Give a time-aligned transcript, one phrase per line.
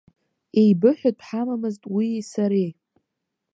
[0.61, 2.69] Еибыҳәатә ҳамамызт уии сареи.